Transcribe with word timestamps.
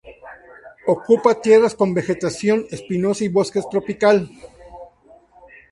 Ocupa 0.87 1.39
tierras 1.39 1.75
con 1.75 1.93
vegetación 1.93 2.65
espinosa 2.71 3.23
y 3.23 3.27
bosque 3.27 3.61
tropical. 3.69 4.27